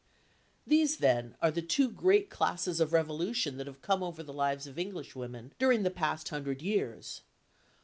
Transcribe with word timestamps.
These, 0.65 0.97
then, 0.97 1.35
are 1.43 1.51
the 1.51 1.61
two 1.61 1.87
great 1.87 2.31
classes 2.31 2.79
of 2.79 2.91
revolution 2.91 3.57
that 3.57 3.67
have 3.67 3.83
come 3.83 4.01
over 4.01 4.23
the 4.23 4.33
lives 4.33 4.65
of 4.65 4.79
Englishwomen 4.79 5.53
during 5.59 5.83
the 5.83 5.91
past 5.91 6.29
hundred 6.29 6.59
years. 6.59 7.21